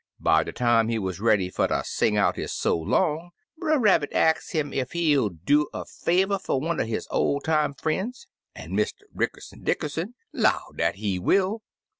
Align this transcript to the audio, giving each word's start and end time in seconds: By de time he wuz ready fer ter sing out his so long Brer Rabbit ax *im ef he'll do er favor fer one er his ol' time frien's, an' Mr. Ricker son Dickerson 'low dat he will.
By 0.19 0.43
de 0.43 0.51
time 0.51 0.87
he 0.87 0.97
wuz 0.97 1.19
ready 1.19 1.51
fer 1.51 1.67
ter 1.67 1.83
sing 1.85 2.17
out 2.17 2.35
his 2.35 2.51
so 2.51 2.75
long 2.75 3.29
Brer 3.59 3.77
Rabbit 3.77 4.11
ax 4.13 4.55
*im 4.55 4.73
ef 4.73 4.93
he'll 4.93 5.29
do 5.29 5.67
er 5.75 5.85
favor 5.87 6.39
fer 6.39 6.55
one 6.55 6.79
er 6.81 6.85
his 6.85 7.07
ol' 7.11 7.39
time 7.39 7.75
frien's, 7.75 8.25
an' 8.55 8.71
Mr. 8.71 9.01
Ricker 9.13 9.41
son 9.41 9.61
Dickerson 9.61 10.15
'low 10.33 10.71
dat 10.75 10.95
he 10.95 11.19
will. 11.19 11.61